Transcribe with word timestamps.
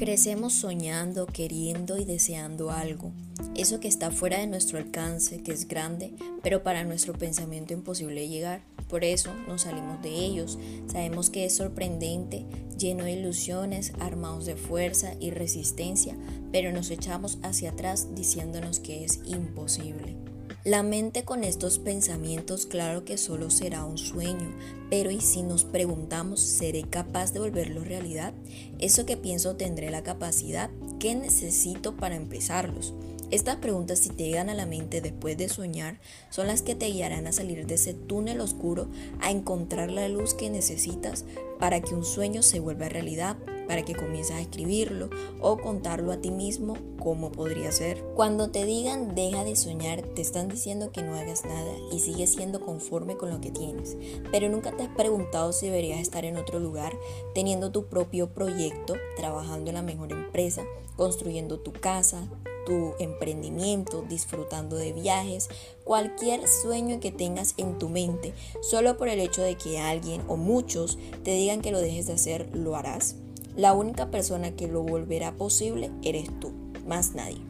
Crecemos 0.00 0.54
soñando, 0.54 1.26
queriendo 1.26 1.98
y 1.98 2.06
deseando 2.06 2.70
algo, 2.70 3.12
eso 3.54 3.80
que 3.80 3.88
está 3.88 4.10
fuera 4.10 4.38
de 4.38 4.46
nuestro 4.46 4.78
alcance, 4.78 5.42
que 5.42 5.52
es 5.52 5.68
grande, 5.68 6.14
pero 6.42 6.62
para 6.62 6.84
nuestro 6.84 7.12
pensamiento 7.12 7.74
imposible 7.74 8.26
llegar. 8.26 8.62
Por 8.88 9.04
eso 9.04 9.30
nos 9.46 9.60
salimos 9.60 10.00
de 10.00 10.08
ellos. 10.08 10.58
Sabemos 10.90 11.28
que 11.28 11.44
es 11.44 11.54
sorprendente, 11.54 12.46
lleno 12.78 13.04
de 13.04 13.12
ilusiones, 13.12 13.92
armados 14.00 14.46
de 14.46 14.56
fuerza 14.56 15.12
y 15.20 15.32
resistencia, 15.32 16.16
pero 16.50 16.72
nos 16.72 16.90
echamos 16.90 17.36
hacia 17.42 17.72
atrás 17.72 18.14
diciéndonos 18.14 18.80
que 18.80 19.04
es 19.04 19.20
imposible. 19.26 20.16
La 20.62 20.82
mente 20.82 21.24
con 21.24 21.42
estos 21.42 21.78
pensamientos 21.78 22.66
claro 22.66 23.06
que 23.06 23.16
solo 23.16 23.48
será 23.48 23.86
un 23.86 23.96
sueño, 23.96 24.54
pero 24.90 25.10
¿y 25.10 25.22
si 25.22 25.42
nos 25.42 25.64
preguntamos, 25.64 26.38
¿seré 26.42 26.82
capaz 26.82 27.32
de 27.32 27.40
volverlo 27.40 27.82
realidad? 27.82 28.34
¿Eso 28.78 29.06
que 29.06 29.16
pienso 29.16 29.56
tendré 29.56 29.90
la 29.90 30.02
capacidad? 30.02 30.68
¿Qué 30.98 31.14
necesito 31.14 31.96
para 31.96 32.16
empezarlos? 32.16 32.92
Estas 33.30 33.56
preguntas 33.56 34.00
si 34.00 34.10
te 34.10 34.24
llegan 34.24 34.50
a 34.50 34.54
la 34.54 34.66
mente 34.66 35.00
después 35.00 35.38
de 35.38 35.48
soñar 35.48 35.98
son 36.28 36.46
las 36.46 36.60
que 36.60 36.74
te 36.74 36.88
guiarán 36.88 37.26
a 37.26 37.32
salir 37.32 37.66
de 37.66 37.76
ese 37.76 37.94
túnel 37.94 38.42
oscuro, 38.42 38.90
a 39.20 39.30
encontrar 39.30 39.90
la 39.90 40.08
luz 40.08 40.34
que 40.34 40.50
necesitas 40.50 41.24
para 41.58 41.80
que 41.80 41.94
un 41.94 42.04
sueño 42.04 42.42
se 42.42 42.60
vuelva 42.60 42.90
realidad 42.90 43.38
para 43.70 43.84
que 43.84 43.94
comiences 43.94 44.34
a 44.34 44.40
escribirlo 44.40 45.10
o 45.40 45.56
contarlo 45.58 46.10
a 46.10 46.16
ti 46.16 46.32
mismo 46.32 46.76
cómo 46.98 47.30
podría 47.30 47.70
ser. 47.70 48.02
Cuando 48.16 48.50
te 48.50 48.64
digan 48.64 49.14
deja 49.14 49.44
de 49.44 49.54
soñar, 49.54 50.02
te 50.02 50.22
están 50.22 50.48
diciendo 50.48 50.90
que 50.90 51.04
no 51.04 51.14
hagas 51.14 51.44
nada 51.44 51.72
y 51.92 52.00
sigues 52.00 52.32
siendo 52.32 52.60
conforme 52.60 53.16
con 53.16 53.30
lo 53.30 53.40
que 53.40 53.52
tienes. 53.52 53.96
Pero 54.32 54.48
nunca 54.48 54.76
te 54.76 54.82
has 54.82 54.88
preguntado 54.96 55.52
si 55.52 55.66
deberías 55.66 56.00
estar 56.00 56.24
en 56.24 56.36
otro 56.36 56.58
lugar, 56.58 56.98
teniendo 57.32 57.70
tu 57.70 57.86
propio 57.86 58.34
proyecto, 58.34 58.94
trabajando 59.14 59.70
en 59.70 59.76
la 59.76 59.82
mejor 59.82 60.10
empresa, 60.10 60.64
construyendo 60.96 61.60
tu 61.60 61.70
casa, 61.70 62.28
tu 62.66 62.94
emprendimiento, 62.98 64.02
disfrutando 64.02 64.74
de 64.74 64.92
viajes, 64.92 65.48
cualquier 65.84 66.48
sueño 66.48 66.98
que 66.98 67.12
tengas 67.12 67.54
en 67.56 67.78
tu 67.78 67.88
mente, 67.88 68.34
solo 68.62 68.96
por 68.96 69.06
el 69.06 69.20
hecho 69.20 69.42
de 69.42 69.56
que 69.56 69.78
alguien 69.78 70.22
o 70.26 70.36
muchos 70.36 70.98
te 71.22 71.34
digan 71.34 71.62
que 71.62 71.70
lo 71.70 71.78
dejes 71.80 72.08
de 72.08 72.14
hacer, 72.14 72.50
¿lo 72.52 72.74
harás? 72.74 73.14
La 73.56 73.72
única 73.72 74.10
persona 74.10 74.52
que 74.52 74.68
lo 74.68 74.82
volverá 74.82 75.32
posible 75.32 75.90
eres 76.02 76.28
tú, 76.40 76.52
más 76.86 77.14
nadie. 77.14 77.40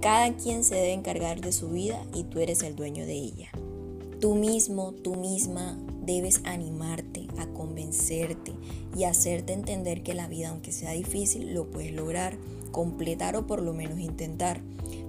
Cada 0.00 0.34
quien 0.36 0.64
se 0.64 0.74
debe 0.74 0.92
encargar 0.92 1.40
de 1.40 1.52
su 1.52 1.68
vida 1.68 2.02
y 2.14 2.24
tú 2.24 2.40
eres 2.40 2.62
el 2.62 2.74
dueño 2.74 3.04
de 3.04 3.12
ella. 3.12 3.50
Tú 4.20 4.34
mismo, 4.34 4.92
tú 4.92 5.16
misma 5.16 5.78
debes 6.02 6.40
animarte 6.44 7.28
a 7.38 7.46
convencerte 7.46 8.52
y 8.96 9.04
hacerte 9.04 9.52
entender 9.52 10.02
que 10.02 10.14
la 10.14 10.28
vida, 10.28 10.48
aunque 10.48 10.72
sea 10.72 10.92
difícil, 10.92 11.54
lo 11.54 11.70
puedes 11.70 11.92
lograr, 11.92 12.36
completar 12.70 13.36
o 13.36 13.46
por 13.46 13.62
lo 13.62 13.72
menos 13.72 13.98
intentar. 13.98 14.60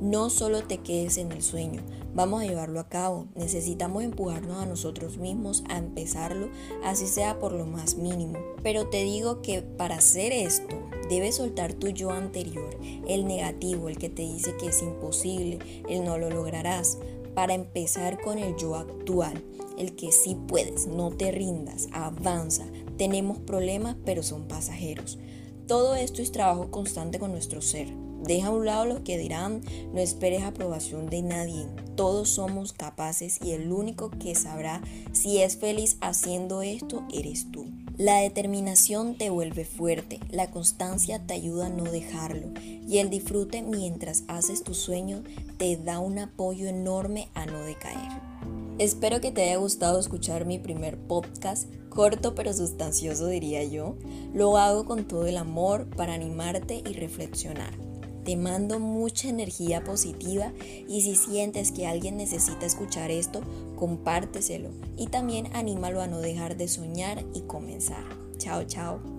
No 0.00 0.30
solo 0.30 0.62
te 0.62 0.78
quedes 0.78 1.18
en 1.18 1.32
el 1.32 1.42
sueño, 1.42 1.82
vamos 2.14 2.42
a 2.42 2.46
llevarlo 2.46 2.80
a 2.80 2.88
cabo. 2.88 3.26
Necesitamos 3.34 4.02
empujarnos 4.02 4.58
a 4.58 4.66
nosotros 4.66 5.18
mismos 5.18 5.64
a 5.68 5.78
empezarlo, 5.78 6.48
así 6.84 7.06
sea 7.06 7.38
por 7.38 7.52
lo 7.52 7.66
más 7.66 7.96
mínimo. 7.96 8.38
Pero 8.62 8.88
te 8.88 9.02
digo 9.04 9.42
que 9.42 9.62
para 9.62 9.96
hacer 9.96 10.32
esto, 10.32 10.76
debes 11.08 11.36
soltar 11.36 11.72
tu 11.72 11.88
yo 11.88 12.10
anterior, 12.10 12.76
el 13.08 13.26
negativo, 13.26 13.88
el 13.88 13.98
que 13.98 14.08
te 14.08 14.22
dice 14.22 14.56
que 14.56 14.68
es 14.68 14.82
imposible, 14.82 15.58
el 15.88 16.04
no 16.04 16.18
lo 16.18 16.30
lograrás, 16.30 16.98
para 17.34 17.54
empezar 17.54 18.20
con 18.20 18.38
el 18.38 18.56
yo 18.56 18.74
actual, 18.74 19.42
el 19.78 19.94
que 19.94 20.10
sí 20.10 20.36
puedes, 20.48 20.86
no 20.88 21.10
te 21.10 21.30
rindas, 21.30 21.88
avanza. 21.92 22.66
Tenemos 22.96 23.38
problemas, 23.38 23.96
pero 24.04 24.24
son 24.24 24.48
pasajeros. 24.48 25.18
Todo 25.68 25.96
esto 25.96 26.22
es 26.22 26.32
trabajo 26.32 26.70
constante 26.70 27.18
con 27.18 27.30
nuestro 27.30 27.60
ser. 27.60 27.88
Deja 28.24 28.46
a 28.46 28.52
un 28.52 28.64
lado 28.64 28.86
lo 28.86 29.04
que 29.04 29.18
dirán, 29.18 29.60
no 29.92 30.00
esperes 30.00 30.42
aprobación 30.42 31.10
de 31.10 31.20
nadie. 31.20 31.66
Todos 31.94 32.30
somos 32.30 32.72
capaces 32.72 33.38
y 33.44 33.50
el 33.50 33.70
único 33.70 34.08
que 34.08 34.34
sabrá 34.34 34.80
si 35.12 35.42
es 35.42 35.58
feliz 35.58 35.98
haciendo 36.00 36.62
esto 36.62 37.04
eres 37.12 37.52
tú. 37.52 37.66
La 37.98 38.16
determinación 38.16 39.18
te 39.18 39.28
vuelve 39.28 39.66
fuerte, 39.66 40.20
la 40.30 40.50
constancia 40.50 41.26
te 41.26 41.34
ayuda 41.34 41.66
a 41.66 41.70
no 41.70 41.84
dejarlo 41.84 42.48
y 42.62 42.96
el 42.96 43.10
disfrute 43.10 43.60
mientras 43.60 44.24
haces 44.26 44.64
tu 44.64 44.72
sueño 44.72 45.22
te 45.58 45.76
da 45.76 45.98
un 45.98 46.18
apoyo 46.18 46.66
enorme 46.66 47.28
a 47.34 47.44
no 47.44 47.60
decaer. 47.60 48.22
Espero 48.78 49.20
que 49.20 49.32
te 49.32 49.42
haya 49.42 49.56
gustado 49.56 49.98
escuchar 49.98 50.44
mi 50.44 50.60
primer 50.60 50.98
podcast, 50.98 51.68
corto 51.88 52.36
pero 52.36 52.52
sustancioso 52.52 53.26
diría 53.26 53.64
yo. 53.64 53.96
Lo 54.32 54.56
hago 54.56 54.84
con 54.84 55.08
todo 55.08 55.26
el 55.26 55.36
amor 55.36 55.90
para 55.96 56.14
animarte 56.14 56.84
y 56.88 56.92
reflexionar. 56.92 57.72
Te 58.24 58.36
mando 58.36 58.78
mucha 58.78 59.28
energía 59.28 59.82
positiva 59.82 60.52
y 60.86 61.00
si 61.00 61.16
sientes 61.16 61.72
que 61.72 61.88
alguien 61.88 62.18
necesita 62.18 62.66
escuchar 62.66 63.10
esto, 63.10 63.40
compárteselo 63.74 64.70
y 64.96 65.08
también 65.08 65.48
anímalo 65.56 66.00
a 66.00 66.06
no 66.06 66.20
dejar 66.20 66.56
de 66.56 66.68
soñar 66.68 67.24
y 67.34 67.40
comenzar. 67.42 68.04
Chao, 68.36 68.62
chao. 68.62 69.17